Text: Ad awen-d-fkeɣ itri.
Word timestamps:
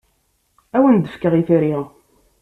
Ad 0.75 0.77
awen-d-fkeɣ 0.81 1.33
itri. 1.41 1.75